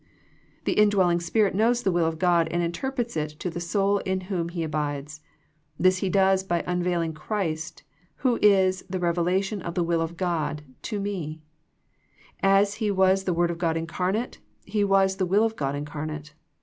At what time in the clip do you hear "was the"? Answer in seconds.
12.89-13.33, 14.83-15.25